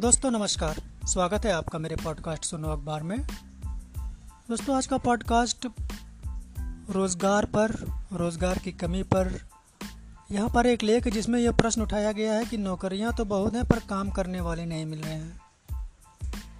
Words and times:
दोस्तों, 0.00 0.30
नमस्कार। 0.30 0.76
स्वागत 1.06 1.44
है 1.44 1.52
आपका 1.52 1.78
मेरे 1.78 1.96
पॉडकास्ट 1.96 2.44
सुनो 2.44 2.68
अखबार 2.68 3.02
में। 3.02 3.18
दोस्तों, 4.48 4.76
आज 4.76 4.86
का 4.86 4.98
पॉडकास्ट 4.98 5.66
रोज़गार 6.90 7.44
पर, 7.46 7.74
रोज़गार 8.12 8.58
की 8.58 8.72
कमी 8.72 9.02
पर। 9.02 9.32
यहाँ 10.32 10.48
पर 10.48 10.66
एक 10.66 10.82
लेख 10.82 11.08
जिसमें 11.08 11.38
यह 11.40 11.52
प्रश्न 11.52 11.82
उठाया 11.82 12.12
गया 12.12 12.32
है 12.32 12.44
कि 12.44 12.56
नौकरियाँ 12.56 13.12
तो 13.12 13.24
बहुत 13.24 13.54
हैं, 13.54 13.64
पर 13.64 13.78
काम 13.78 14.10
करने 14.10 14.40
वाले 14.40 14.64
नहीं 14.64 14.86
मिल 14.86 15.00
रहे 15.00 15.12
हैं। 15.12 15.40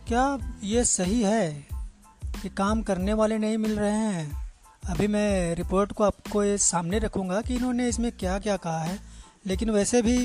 क्या 0.08 0.38
ये 0.64 0.84
सही 0.84 1.22
है 1.22 1.66
कि 2.42 2.48
काम 2.48 2.82
करने 2.82 3.12
वाले 3.14 3.38
नहीं 3.38 3.58
मिल 3.58 3.78
रहे 3.78 3.90
हैं? 3.90 4.50
अभी 4.88 5.06
मैं 5.06 5.54
रिपोर्ट 5.54 5.92
को 5.92 6.04
आपको 6.04 6.44
ये 6.44 6.58
सामने 6.58 6.98
रखूँगा 6.98 7.40
कि 7.40 7.54
इन्होंने 7.54 7.88
इसमें 7.88 8.12
क्या 8.12 8.38
क्या 8.38 8.56
कहा 8.56 8.80
है, 8.80 8.98
लेकिन 9.46 9.70
वैसे 9.70 10.02
भी 10.02 10.18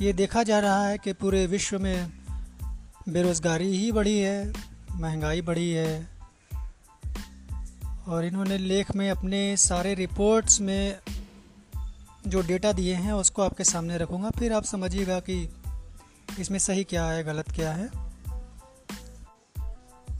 ये 0.00 0.12
देखा 0.12 0.42
जा 0.42 0.58
रहा 0.58 0.86
है 0.86 0.98
कि 0.98 1.12
पूरे 1.12 1.46
विश्व 1.46 1.78
में 1.78 2.25
बेरोज़गारी 3.08 3.76
ही 3.76 3.92
बढ़ी 3.92 4.18
है, 4.18 4.52
महँगाई 4.92 5.40
बढ़ी 5.40 5.70
है। 5.70 6.08
और 8.08 8.24
इन्होंने 8.24 8.58
लेख 8.58 8.96
में 8.96 9.10
अपने 9.10 9.56
सारे 9.56 9.94
रिपोर्ट्स 9.94 10.60
में 10.60 10.98
जो 12.26 12.42
डेटा 12.42 12.72
दिए 12.72 12.94
हैं, 12.94 13.12
उसको 13.12 13.42
आपके 13.42 13.64
सामने 13.64 13.98
रखूँगा। 13.98 14.30
फिर 14.30 14.52
आप 14.52 14.64
समझिएगा 14.64 15.20
कि 15.20 15.54
इसमें 16.40 16.58
सही 16.58 16.84
क्या 16.84 17.06
है, 17.06 17.24
गलत 17.24 17.50
क्या 17.50 17.72
है। 17.72 17.90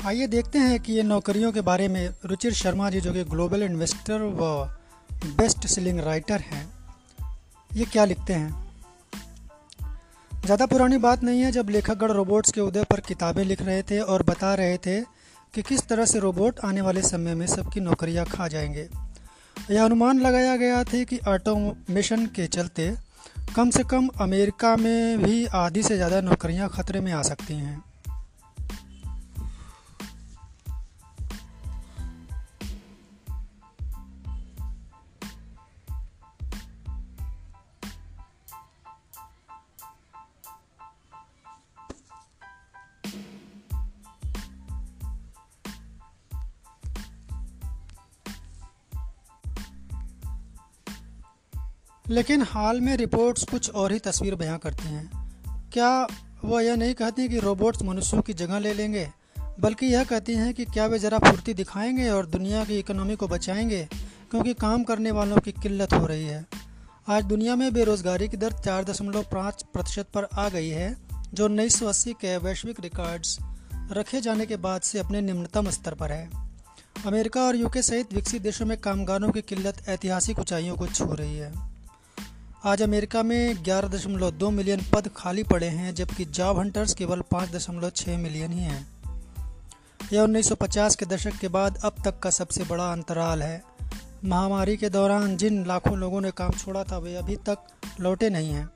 आइए 0.04 0.26
देखते 0.26 0.58
हैं 0.58 0.80
कि 0.80 0.92
ये 0.92 1.02
नौकरियों 1.02 1.52
के 1.52 1.60
बारे 1.60 1.88
में 1.88 2.14
रुचिर 2.24 2.52
शर्मा 2.52 2.90
जी, 2.90 3.00
जो 3.00 3.12
कि 3.12 3.24
ग्लोबल 3.24 3.62
इन्वेस्टर 3.62 4.22
व 4.22 4.64
बेस्ट 5.12 5.66
सेलिंग 5.66 6.00
राइटर 6.00 6.40
हैं, 6.40 6.72
ये 7.74 7.84
क्या 7.84 8.04
लिखते 8.04 8.32
हैं? 8.32 8.65
ज़्यादा 10.46 10.66
पुरानी 10.66 10.98
बात 10.98 11.22
नहीं 11.24 11.40
है, 11.42 11.50
जब 11.52 11.70
लेखकगढ़ 11.70 12.10
रोबोट्स 12.10 12.52
के 12.52 12.60
उदय 12.60 12.84
पर 12.84 13.00
किताबें 13.00 13.44
लिख 13.44 13.62
रहे 13.62 13.82
थे 13.82 13.98
और 14.00 14.22
बता 14.22 14.54
रहे 14.54 14.76
थे 14.76 15.00
कि 15.54 15.62
किस 15.62 15.86
तरह 15.88 16.04
से 16.04 16.18
रोबोट 16.18 16.60
आने 16.64 16.80
वाले 16.80 17.02
समय 17.02 17.34
में 17.34 17.46
सबकी 17.46 17.80
नौकरियाँ 17.80 18.26
खा 18.26 18.48
जाएँगे। 18.48 18.88
यह 19.70 19.84
अनुमान 19.84 20.20
लगाया 20.20 20.56
गया 20.56 20.84
था 20.84 21.02
कि 21.04 21.18
ऑटोमेशन 21.28 22.26
के 22.26 22.46
चलते 22.46 22.94
कम 23.56 23.70
से 23.70 23.82
कम 23.82 24.08
अमेरिका 24.20 24.76
में 24.76 25.22
भी 25.22 25.46
आधी 25.46 25.82
से 25.82 25.96
ज़्यादा 25.96 26.20
नौकरियाँ 26.20 26.68
खतरे 26.68 27.00
में 27.00 27.12
आ 27.12 27.22
सकती 27.22 27.54
हैं। 27.54 27.82
लेकिन 52.08 52.42
हाल 52.42 52.80
में 52.80 52.96
रिपोर्ट्स 52.96 53.44
कुछ 53.44 53.70
और 53.70 53.92
ही 53.92 53.98
तस्वीर 53.98 54.34
बयां 54.34 54.58
करती 54.58 54.88
हैं। 54.88 55.10
क्या 55.72 56.06
वह 56.44 56.62
यह 56.62 56.76
नहीं 56.76 56.94
कहती 56.94 57.28
कि 57.28 57.38
रोबोट्स 57.38 57.82
मनुष्यों 57.82 58.22
की 58.22 58.34
जगह 58.34 58.58
ले 58.58 58.74
लेंगे, 58.74 59.08
बल्कि 59.60 59.86
यह 59.86 60.04
कहती 60.04 60.34
हैं 60.34 60.54
कि 60.54 60.64
क्या 60.64 60.86
वे 60.86 60.98
ज़रा 60.98 61.18
फुर्ती 61.18 61.54
दिखाएँगे 61.54 62.08
और 62.08 62.26
दुनिया 62.26 62.64
की 62.64 62.78
इकोनॉमी 62.78 63.16
को 63.16 63.28
बचाएँगे, 63.28 63.88
क्योंकि 64.30 64.54
काम 64.54 64.84
करने 64.84 65.10
वालों 65.10 65.36
की 65.36 65.52
किल्लत 65.52 65.92
हो 65.92 66.06
रही 66.06 66.24
है। 66.24 66.46
आज 67.08 67.24
दुनिया 67.24 67.56
में 67.56 67.72
बेरोज़गारी 67.72 68.28
की 68.28 68.36
दर 68.36 68.52
चार 68.52 68.84
दशमलव 68.84 69.22
पाँच 69.22 69.64
प्रतिशत 69.72 70.06
पर 70.14 70.28
आ 70.34 70.48
गई 70.48 70.68
है, 70.68 70.96
जो 71.34 71.44
उन्नीस 71.44 71.80
सौ 71.80 71.86
अस्सी 71.86 72.12
के 72.12 72.36
वैश्विक 72.36 72.80
रिकॉर्ड्स 72.80 73.38
रखे 73.92 74.20
जाने 74.20 74.46
के 74.46 74.56
बाद 74.56 74.80
से 74.80 74.98
अपने 74.98 75.20
निम्नतम 75.20 75.70
स्तर 75.70 75.94
पर 75.94 76.12
है। 76.12 76.30
अमेरिका 77.06 77.40
और 77.40 77.56
यूके 77.56 77.82
सहित 77.82 78.14
विकसित 78.14 78.42
देशों 78.42 78.66
में 78.66 78.78
कामगारों 78.78 79.30
की 79.30 79.42
किल्लत 79.42 79.88
ऐतिहासिक 79.88 80.38
ऊंचाइयों 80.38 80.76
को 80.76 80.86
छू 80.86 81.04
रही 81.04 81.36
है। 81.36 81.75
आज 82.66 82.82
अमेरिका 82.82 83.22
में 83.22 83.64
ग्यारह 83.64 83.88
दशमलव 83.88 84.30
दो 84.30 84.50
मिलियन 84.50 84.80
पद 84.94 85.10
खाली 85.16 85.42
पड़े 85.42 85.66
हैं, 85.66 85.94
जबकि 85.94 86.24
जॉब 86.24 86.58
हंटर्स 86.58 86.94
केवल 86.94 87.20
पाँच 87.20 87.50
दशमलव 87.50 87.90
छः 87.90 88.18
मिलियन 88.18 88.52
ही 88.52 88.58
हैं। 88.58 88.88
यह 90.12 90.22
1950 90.22 90.96
के 90.96 91.06
दशक 91.06 91.32
के 91.32 91.48
बाद 91.48 91.80
अब 91.84 91.94
तक 92.04 92.18
का 92.18 92.30
सबसे 92.30 92.64
बड़ा 92.64 92.92
अंतराल 92.92 93.42
है। 93.42 93.64
महामारी 94.24 94.76
के 94.76 94.88
दौरान 94.88 95.36
जिन 95.36 95.66
लाखों 95.66 95.98
लोगों 95.98 96.20
ने 96.20 96.30
काम 96.30 96.50
छोड़ा 96.50 96.84
था, 96.84 96.98
वे 96.98 97.16
अभी 97.16 97.36
तक 97.36 97.58
लौटे 98.00 98.30
नहीं 98.30 98.50
हैं। 98.50 98.70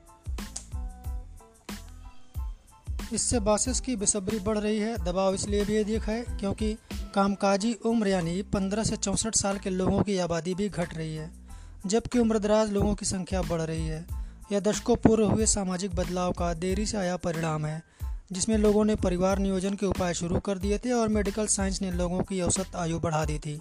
इससे 3.13 3.39
बासिस 3.39 3.79
की 3.79 3.95
बेसब्री 3.95 4.39
बढ़ 4.39 4.57
रही 4.57 4.79
है। 4.79 4.97
दबाव 4.97 5.33
इसलिए 5.33 5.65
भी 5.65 5.77
अधिक 5.77 6.03
है 6.03 6.21
क्योंकि 6.21 6.77
कामकाजी 7.15 7.73
उम्र 7.73 8.07
यानी 8.07 8.41
15 8.41 8.83
से 8.83 8.95
चौंसठ 8.95 9.35
साल 9.35 9.57
के 9.57 9.69
लोगों 9.69 10.01
की 10.01 10.17
आबादी 10.17 10.53
भी 10.53 10.69
घट 10.69 10.97
रही 10.97 11.15
है। 11.15 11.40
जबकि 11.85 12.19
उम्रदराज 12.19 12.71
लोगों 12.71 12.95
की 12.95 13.05
संख्या 13.05 13.41
बढ़ 13.41 13.61
रही 13.61 13.87
है। 13.87 14.05
यह 14.51 14.59
दशकों 14.59 14.95
पूर्व 14.95 15.25
हुए 15.25 15.45
सामाजिक 15.45 15.95
बदलाव 15.95 16.31
का 16.31 16.53
देरी 16.53 16.85
से 16.85 16.97
आया 16.97 17.17
परिणाम 17.17 17.65
है, 17.65 17.83
जिसमें 18.31 18.57
लोगों 18.57 18.85
ने 18.85 18.95
परिवार 18.95 19.39
नियोजन 19.39 19.73
के 19.73 19.85
उपाय 19.85 20.13
शुरू 20.13 20.39
कर 20.39 20.57
दिए 20.57 20.77
थे 20.77 20.91
और 20.91 21.07
मेडिकल 21.07 21.45
साइंस 21.45 21.81
ने 21.81 21.91
लोगों 21.91 22.19
की 22.19 22.41
औसत 22.41 22.75
आयु 22.75 22.99
बढ़ा 22.99 23.25
दी 23.25 23.39
थी। 23.39 23.59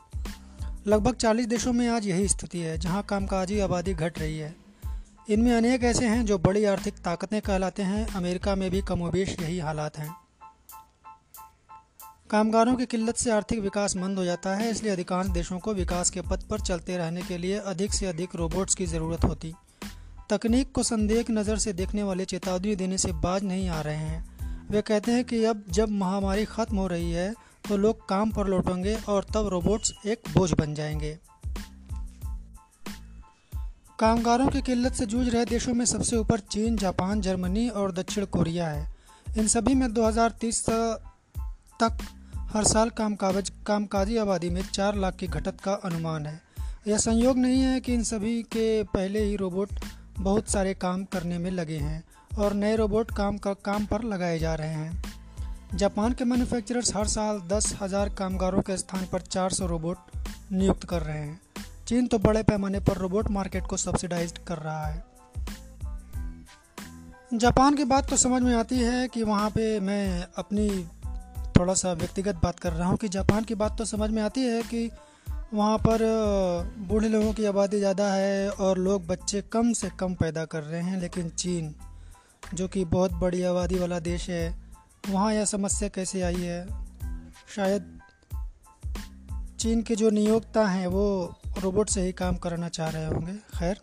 लगभग 0.86 1.14
40 1.14 1.46
देशों 1.46 1.72
में 1.72 1.88
आज 1.88 2.06
यही 2.06 2.28
स्थिति 2.28 2.58
है, 2.58 2.78
जहाँ 2.78 3.02
कामकाजी 3.02 3.60
आबादी 3.60 3.94
घट 3.94 4.18
रही 4.18 4.38
है। 4.38 4.56
इनमें 5.30 5.52
अनेक 5.52 5.84
ऐसे 5.84 6.06
हैं 6.06 6.26
जो 6.26 6.38
बड़ी 6.38 6.64
आर्थिक 6.64 6.94
ताकतें 6.94 7.42
कहलाते 7.42 7.82
हैं, 7.82 8.14
अमेरिका 8.14 8.54
में 8.54 8.70
भी 8.70 8.82
कमोबेश 8.82 9.36
यही 9.40 9.58
हालात 9.58 9.98
हैं। 9.98 10.29
कामगारों 12.30 12.74
की 12.76 12.84
किल्लत 12.86 13.16
से 13.16 13.30
आर्थिक 13.30 13.60
विकास 13.60 13.96
मंद 13.96 14.18
हो 14.18 14.24
जाता 14.24 14.54
है, 14.54 14.70
इसलिए 14.70 14.92
अधिकांश 14.92 15.26
देशों 15.26 15.58
को 15.58 15.72
विकास 15.74 16.10
के 16.10 16.20
पथ 16.20 16.42
पर 16.42 16.60
चलते 16.60 16.96
रहने 16.96 17.22
के 17.22 17.38
लिए 17.38 17.58
अधिक 17.66 17.94
से 17.94 18.06
अधिक 18.06 18.34
रोबोट्स 18.36 18.74
की 18.74 18.86
ज़रूरत 18.86 19.24
होती। 19.24 19.52
तकनीक 20.30 20.70
को 20.72 20.82
संदेह 20.82 21.24
नज़र 21.30 21.58
से 21.58 21.72
देखने 21.72 22.02
वाले 22.02 22.24
चेतावनी 22.24 22.74
देने 22.76 22.98
से 22.98 23.12
बाज 23.14 23.44
नहीं 23.44 23.68
आ 23.68 23.80
रहे 23.80 23.96
हैं। 23.96 24.68
वे 24.70 24.82
कहते 24.82 25.12
हैं 25.12 25.24
कि 25.24 25.44
अब 25.44 25.64
जब 25.70 25.90
महामारी 25.92 26.44
ख़त्म 26.44 26.76
हो 26.76 26.86
रही 26.86 27.10
है 27.12 27.32
तो 27.68 27.76
लोग 27.76 28.08
काम 28.08 28.30
पर 28.30 28.46
लौटेंगे 28.46 28.94
और 29.08 29.26
तब 29.34 29.48
रोबोट्स 29.48 29.92
एक 30.06 30.30
बोझ 30.34 30.52
बन 30.52 30.74
जाएँगे। 30.74 31.18
कामगारों 33.98 34.48
की 34.48 34.62
किल्लत 34.62 34.92
से 34.92 35.06
जूझ 35.06 35.28
रहे 35.28 35.44
देशों 35.46 35.74
में 35.74 35.84
सबसे 35.86 36.16
ऊपर 36.16 36.40
चीन, 36.40 36.76
जापान, 36.76 37.20
जर्मनी 37.20 37.68
और 37.70 37.92
दक्षिण 37.92 38.24
कोरिया 38.28 38.68
है। 38.68 38.88
इन 39.38 39.46
सभी 39.48 39.74
में 39.74 39.92
2030 39.92 40.64
तक 40.68 41.98
हर 42.52 42.64
साल 42.64 42.90
काम 42.90 43.14
कागज़ 43.14 43.50
कामकाजी 43.66 44.16
आबादी 44.16 44.48
में 44.50 44.62
चार 44.62 44.94
लाख 44.94 45.16
की 45.16 45.26
घटत 45.26 45.60
का 45.60 45.72
अनुमान 45.72 46.26
है। 46.26 46.40
यह 46.88 46.98
संयोग 46.98 47.38
नहीं 47.38 47.60
है 47.62 47.80
कि 47.80 47.94
इन 47.94 48.02
सभी 48.02 48.42
के 48.42 48.82
पहले 48.84 49.22
ही 49.24 49.36
रोबोट 49.36 49.70
बहुत 50.18 50.48
सारे 50.48 50.74
काम 50.74 51.04
करने 51.04 51.38
में 51.38 51.50
लगे 51.50 51.76
हैं 51.76 52.02
और 52.38 52.54
नए 52.54 52.76
रोबोट 52.76 53.10
काम 53.10 53.38
का, 53.38 53.52
काम 53.52 53.86
पर 53.86 54.02
लगाए 54.02 54.38
जा 54.38 54.54
रहे 54.54 54.68
हैं। 54.68 55.02
जापान 55.74 56.12
के 56.12 56.24
मैन्युफैक्चरर्स 56.24 56.96
हर 56.96 57.06
साल 57.06 57.40
दस 57.40 57.76
हज़ार 57.82 58.08
कामगारों 58.08 58.62
के 58.62 58.76
स्थान 58.76 59.06
पर 59.12 59.20
400 59.20 59.66
रोबोट 59.66 59.96
नियुक्त 60.52 60.84
कर 60.84 61.02
रहे 61.02 61.18
हैं। 61.18 61.40
चीन 61.88 62.06
तो 62.06 62.18
बड़े 62.18 62.42
पैमाने 62.42 62.80
पर 62.80 62.96
रोबोट 62.96 63.30
मार्केट 63.30 63.66
को 63.66 63.76
सब्सिडाइज 63.76 64.34
कर 64.46 64.58
रहा 64.58 64.86
है। 64.86 65.04
जापान 67.34 67.74
की 67.74 67.84
बात 67.84 68.10
तो 68.10 68.16
समझ 68.16 68.42
में 68.42 68.54
आती 68.54 68.78
है 68.78 69.08
कि 69.08 69.22
वहाँ 69.22 69.50
पे 69.50 69.80
मैं 69.80 70.26
अपनी 70.36 70.86
थोड़ा 71.60 71.74
सा 71.74 71.92
व्यक्तिगत 71.92 72.34
बात 72.34 72.58
कर 72.58 72.72
रहा 72.72 72.88
हूँ 72.88 72.96
कि 72.96 73.08
जापान 73.08 73.44
की 73.44 73.54
बात 73.54 73.76
तो 73.78 73.84
समझ 73.84 74.10
में 74.10 74.22
आती 74.22 74.40
है 74.40 74.62
कि 74.62 74.90
वहाँ 75.54 75.78
पर 75.78 76.02
बूढ़े 76.88 77.08
लोगों 77.08 77.32
की 77.32 77.44
आबादी 77.44 77.78
ज़्यादा 77.78 78.12
है 78.12 78.50
और 78.50 78.78
लोग 78.78 79.06
बच्चे 79.06 79.40
कम 79.42 79.72
से 79.72 79.90
कम 79.90 80.14
पैदा 80.14 80.44
कर 80.44 80.62
रहे 80.62 80.80
हैं, 80.80 81.00
लेकिन 81.00 81.28
चीन, 81.28 81.74
जो 82.54 82.68
कि 82.68 82.84
बहुत 82.84 83.12
बड़ी 83.12 83.42
आबादी 83.42 83.78
वाला 83.78 83.98
देश 83.98 84.28
है, 84.30 84.54
वहाँ 85.10 85.32
यह 85.34 85.44
समस्या 85.44 85.88
कैसे 85.88 86.22
आई 86.22 86.40
है? 86.40 86.66
शायद 87.56 88.00
चीन 89.60 89.82
के 89.82 89.96
जो 89.96 90.10
नियोक्ता 90.10 90.66
हैं, 90.66 90.86
वो 90.86 91.34
रोबोट 91.58 91.88
से 91.88 92.02
ही 92.02 92.12
काम 92.12 92.36
कराना 92.36 92.68
चाह 92.68 92.88
रहे 92.88 93.06
होंगे। 93.06 93.32
खैर, 93.58 93.80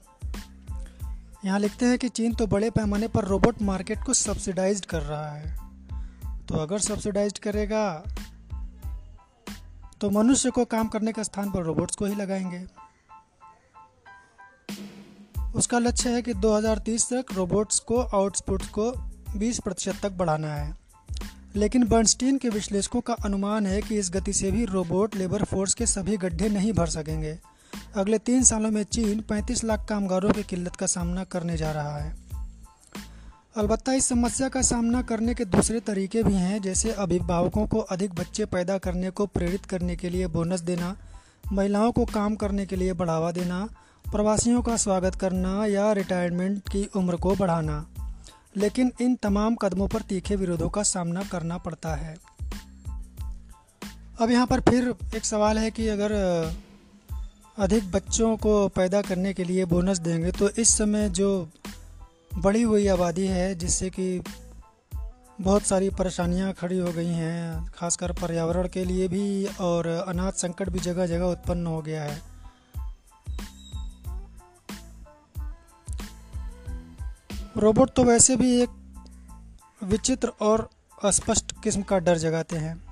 यहाँ 1.45 1.59
लिखते 1.59 1.85
हैं 1.85 1.97
कि 1.97 2.09
चीन 2.09 2.33
तो 2.33 2.47
बड़े 2.47 2.69
पैमाने 2.69 3.07
पर 3.07 3.25
रोबोट 3.25 3.61
मार्केट 3.61 4.03
को 4.03 4.13
सब्सिडाइज्ड 4.13 4.85
कर 4.85 5.01
रहा 5.01 5.31
है। 5.31 5.66
तो 6.49 6.55
अगर 6.55 6.79
सब्सिडाइज 6.79 7.39
करेगा 7.39 8.03
तो 10.01 10.09
मनुष्य 10.09 10.49
को 10.49 10.65
काम 10.65 10.87
करने 10.87 11.11
के 11.11 11.23
स्थान 11.23 11.51
पर 11.51 11.63
रोबोट्स 11.63 11.95
को 11.95 12.05
ही 12.05 12.15
लगाएँगे। 12.15 12.65
उसका 15.55 15.79
लक्ष्य 15.79 16.09
है 16.09 16.21
कि 16.21 16.33
2030 16.33 17.13
तक 17.13 17.25
रोबोट्स 17.33 17.79
को 17.79 18.01
आउटपुट 18.01 18.63
को 18.63 18.91
20 19.37 19.59
प्रतिशत 19.59 19.95
तक 20.03 20.11
बढ़ाना 20.11 20.53
है। 20.53 20.77
लेकिन 21.55 21.87
बर्नस्टीन 21.87 22.37
के 22.37 22.49
विश्लेषकों 22.49 23.01
का 23.01 23.13
अनुमान 23.13 23.65
है 23.65 23.81
कि 23.81 23.97
इस 23.97 24.11
गति 24.11 24.33
से 24.33 24.51
भी 24.51 24.65
रोबोट 24.65 25.15
लेबर 25.15 25.43
फोर्स 25.43 25.73
के 25.73 25.85
सभी 25.85 26.17
गड्ढे 26.17 26.49
नहीं 26.49 26.73
भर 26.73 26.87
सकेंगे। 26.87 27.39
अगले 27.95 28.17
तीन 28.17 28.43
सालों 28.43 28.71
में 28.71 28.83
चीन 28.83 29.21
35 29.21 29.63
लाख 29.63 29.85
कामगारों 29.89 30.31
की 30.31 30.43
किल्लत 30.43 30.75
का 30.75 30.85
सामना 30.85 31.23
करने 31.23 31.57
जा 31.57 31.71
रहा 31.71 31.97
है। 31.97 32.26
अलबत्ता 33.57 33.93
इस 33.93 34.05
समस्या 34.05 34.49
का 34.49 34.61
सामना 34.61 35.01
करने 35.01 35.33
के 35.33 35.45
दूसरे 35.45 35.79
तरीके 35.79 36.23
भी 36.23 36.33
हैं, 36.33 36.61
जैसे 36.61 36.91
अभिभावकों 36.91 37.67
को 37.67 37.79
अधिक 37.79 38.13
बच्चे 38.13 38.45
पैदा 38.45 38.77
करने 38.77 39.09
को 39.09 39.25
प्रेरित 39.25 39.65
करने 39.65 39.95
के 39.95 40.09
लिए 40.09 40.27
बोनस 40.27 40.59
देना, 40.59 40.97
महिलाओं 41.53 41.91
को 41.91 42.05
काम 42.05 42.35
करने 42.35 42.65
के 42.65 42.75
लिए 42.75 42.93
बढ़ावा 42.93 43.31
देना, 43.31 43.69
प्रवासियों 44.11 44.61
का 44.61 44.77
स्वागत 44.77 45.15
करना 45.15 45.65
या 45.65 45.91
रिटायरमेंट 45.91 46.69
की 46.69 46.89
उम्र 46.95 47.15
को 47.15 47.35
बढ़ाना। 47.35 47.87
लेकिन 48.57 48.91
इन 49.01 49.15
तमाम 49.15 49.55
कदमों 49.55 49.87
पर 49.87 50.01
तीखे 50.01 50.35
विरोधों 50.35 50.69
का 50.69 50.83
सामना 50.83 51.23
करना 51.23 51.57
पड़ता 51.57 51.95
है। 51.95 52.17
अब 54.21 54.31
यहाँ 54.31 54.47
पर 54.47 54.59
फिर 54.59 54.95
एक 55.15 55.25
सवाल 55.25 55.57
है 55.57 55.71
कि 55.71 55.87
अगर, 55.87 56.11
अधिक 57.59 57.91
बच्चों 57.91 58.37
को 58.37 58.67
पैदा 58.67 59.01
करने 59.01 59.33
के 59.33 59.43
लिए 59.43 59.65
बोनस 59.65 59.97
देंगे 59.97 60.31
तो 60.31 60.49
इस 60.49 60.77
समय 60.77 61.09
जो 61.09 61.49
बढ़ी 62.37 62.61
हुई 62.61 62.87
आबादी 62.87 63.27
है, 63.27 63.55
जिससे 63.55 63.89
कि 63.89 64.23
बहुत 65.41 65.63
सारी 65.63 65.89
परेशानियाँ 65.89 66.53
खड़ी 66.53 66.77
हो 66.77 66.91
गई 66.91 67.07
हैं, 67.07 67.71
खासकर 67.75 68.11
पर्यावरण 68.11 68.67
के 68.67 68.85
लिए 68.85 69.07
भी, 69.07 69.45
और 69.45 69.87
अनाज 69.87 70.33
संकट 70.33 70.69
भी 70.69 70.79
जगह 70.79 71.05
जगह 71.05 71.25
उत्पन्न 71.25 71.67
हो 71.67 71.81
गया 71.81 72.03
है। 72.03 72.21
रोबोट 77.57 77.89
तो 77.89 78.03
वैसे 78.03 78.35
भी 78.35 78.61
एक 78.61 78.69
विचित्र 79.83 80.27
और 80.27 80.69
अस्पष्ट 81.03 81.63
किस्म 81.63 81.81
का 81.81 81.99
डर 81.99 82.17
जगाते 82.17 82.55
हैं। 82.55 82.87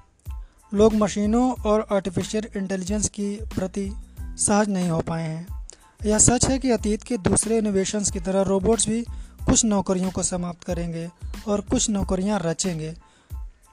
लोग 0.73 0.93
मशीनों 0.93 1.51
और 1.51 1.87
आर्टिफिशियल 1.91 2.47
इंटेलिजेंस 2.55 3.09
की 3.09 3.35
प्रति 3.35 3.91
सहज 4.21 4.69
नहीं 4.69 4.89
हो 4.89 5.01
पाए 5.01 5.23
हैं। 5.23 5.67
यह 6.05 6.17
सच 6.17 6.45
है 6.45 6.59
कि 6.59 6.71
अतीत 6.71 7.03
के 7.03 7.17
दूसरे 7.17 7.57
इनोवेशंस 7.57 8.11
की 8.11 8.19
तरह 8.19 8.41
रोबोट्स 8.41 8.89
भी 8.89 9.05
कुछ 9.45 9.63
नौकरियों 9.65 10.11
को 10.11 10.23
समाप्त 10.23 10.63
करेंगे 10.63 11.09
और 11.47 11.61
कुछ 11.61 11.89
नौकरियाँ 11.89 12.39
रचेंगे। 12.43 12.93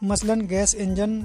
मसलन 0.04 0.40
गैस 0.40 0.74
इंजन 0.74 1.22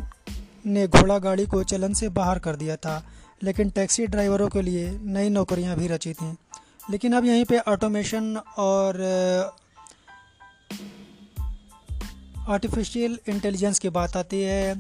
ने 0.66 0.88
घोड़ा 0.88 1.18
गाड़ी 1.20 1.46
को 1.46 1.64
चलन 1.64 1.94
से 1.94 2.10
बाहर 2.10 2.40
कर 2.40 2.56
दिया 2.56 2.76
था, 2.76 3.04
लेकिन 3.44 3.70
टैक्सी 3.70 4.08
ड्राइवरों 4.08 4.48
के 4.50 4.62
लिए 4.62 4.90
नई 5.04 5.30
नौकरियाँ 5.30 5.76
भी 5.76 5.88
रची 5.88 6.14
थीं। 6.14 6.34
लेकिन 6.92 7.14
अब 7.14 7.26
यहीं 7.26 7.46
पे 7.46 7.60
ऑटोमेशन 7.60 8.36
और 8.58 9.02
आर्टिफिशियल 12.50 13.18
इंटेलिजेंस 13.30 13.80
की 13.80 13.90
बात 13.90 14.18
आती 14.18 14.42
है। 14.42 14.76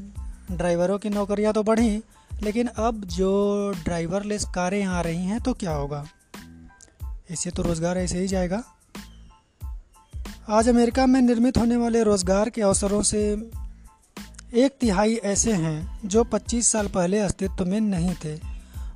ड्राइवरों 0.52 0.98
की 0.98 1.10
नौकरियाँ 1.10 1.54
तो 1.54 1.64
बढ़ी, 1.64 2.02
लेकिन 2.42 2.68
अब 2.68 3.04
जो 3.06 3.31
ड्राइवरलेस 3.84 4.46
कारें 4.46 4.84
आ 4.84 5.02
रही 5.02 5.25
हैं 5.25 5.40
तो 5.42 5.54
क्या 5.54 5.72
होगा? 5.72 6.06
इससे 7.31 7.52
तो 7.52 7.64
रोज़गार 7.64 7.98
ऐसे 7.98 8.19
ही 8.19 8.28
जाएगा। 8.28 8.64
आज 10.50 10.68
अमेरिका 10.70 11.06
में 11.06 11.20
निर्मित 11.22 11.58
होने 11.58 11.76
वाले 11.76 12.02
रोज़गार 12.04 12.50
के 12.50 12.62
अवसरों 12.62 13.02
से 13.02 13.20
एक 14.56 14.76
तिहाई 14.80 15.16
ऐसे 15.16 15.54
हैं 15.54 16.00
जो 16.06 16.24
25 16.24 16.68
साल 16.68 16.88
पहले 16.88 17.20
अस्तित्व 17.20 17.66
में 17.66 17.80
नहीं 17.82 18.14
थे। 18.16 18.36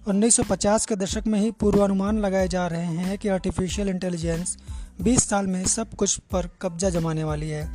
1950 0.08 0.86
के 0.86 0.96
दशक 0.96 1.28
में 1.28 1.40
ही 1.40 1.52
पूर्वानुमान 1.52 2.20
लगाए 2.20 2.48
जा 2.48 2.68
रहे 2.68 2.86
हैं 2.86 3.18
कि 3.18 3.28
आर्टिफिशियल 3.28 3.90
इंटेलिजेंस 3.90 4.58
20 5.02 5.28
साल 5.30 5.48
में 5.48 5.66
सब 5.66 5.94
कुछ 5.94 6.18
पर 6.32 6.50
कब्जा 6.62 6.90
जमाने 6.90 7.24
वाली 7.24 7.50
है, 7.50 7.68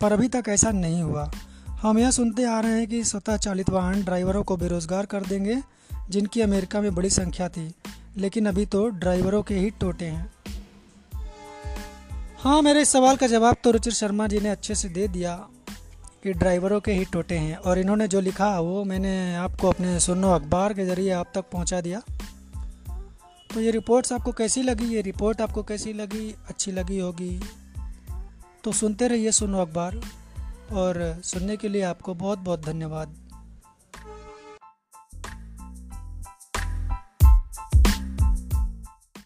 पर 0.00 0.12
अभी 0.12 0.28
तक 0.28 0.48
ऐसा 0.48 0.70
नहीं 0.70 1.02
हुआ। 1.02 1.30
हम 1.82 1.98
यह 1.98 2.10
सुनते 2.10 2.44
आ 2.44 2.58
रहे 2.60 2.78
हैं 2.78 2.86
कि 2.86 3.04
स्वतः 3.04 3.36
चालित 3.36 3.70
वाहन 3.70 4.02
ड्राइवरों 4.02 4.42
को 4.42 4.56
बेरोज़गार 4.56 5.06
कर 5.06 5.20
देंगे, 5.20 5.60
जिनकी 6.10 6.40
अमेरिका 6.40 6.80
में 6.80 6.94
बड़ी 6.94 7.10
संख्या 7.10 7.48
थी, 7.48 7.72
लेकिन 8.16 8.46
अभी 8.46 8.66
तो 8.66 8.88
ड्राइवरों 8.88 9.42
के 9.42 9.54
ही 9.54 9.70
टोटे 9.70 10.04
हैं। 10.04 10.37
हाँ 12.38 12.62
मेरे 12.62 12.82
इस 12.82 12.88
सवाल 12.88 13.16
का 13.16 13.26
जवाब 13.26 13.56
तो 13.64 13.70
रुचिर 13.70 13.92
शर्मा 13.92 14.26
जी 14.26 14.40
ने 14.40 14.48
अच्छे 14.48 14.74
से 14.74 14.88
दे 14.88 15.08
दिया 15.08 15.48
कि 16.22 16.32
ड्राइवरों 16.32 16.80
के 16.80 16.92
ही 16.92 17.04
टोटे 17.04 17.34
हैं। 17.34 17.56
और 17.56 17.78
इन्होंने 17.78 18.08
जो 18.08 18.20
लिखा, 18.20 18.60
वो 18.60 18.84
मैंने 18.84 19.34
आपको 19.36 19.68
अपने 19.68 20.00
सुनो 20.00 20.30
अखबार 20.30 20.74
के 20.74 20.86
ज़रिए 20.86 21.10
आप 21.10 21.32
तक 21.34 21.44
पहुँचा 21.52 21.80
दिया। 21.80 22.02
तो 23.54 23.60
ये 23.60 23.70
रिपोर्ट्स 23.70 24.12
आपको 24.12 24.32
कैसी 24.32 24.62
लगी? 24.62 24.84
ये 24.84 25.02
रिपोर्ट 25.02 25.40
आपको 25.40 25.62
कैसी 25.62 25.92
लगी? 25.92 26.34
अच्छी 26.48 26.72
लगी 26.72 26.98
होगी? 26.98 27.40
तो 28.64 28.72
सुनते 28.72 29.08
रहिए 29.08 29.32
सुनो 29.32 29.62
अखबार। 29.62 30.00
और 30.72 31.20
सुनने 31.24 31.56
के 31.56 31.68
लिए 31.68 31.82
आपको 31.82 32.14
बहुत 32.14 32.38
बहुत 32.38 32.66
धन्यवाद। 32.66 33.27